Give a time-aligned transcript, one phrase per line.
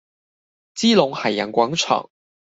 [0.73, 2.09] 基隆海洋廣場